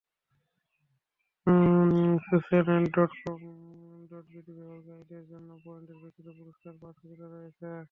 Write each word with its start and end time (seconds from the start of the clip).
Socialnet 2.27 2.85
dot com 2.95 3.39
dot BD 4.11 4.51
ব্যবহারকারীদের 4.57 5.23
জন্য 5.31 5.49
পয়েন্টের 5.65 5.97
ভিত্তিতে 6.01 6.31
পুরস্কার 6.39 6.73
পাওয়ার 6.79 6.95
সুবিধাও 6.99 7.29
রয়েছে। 7.29 7.71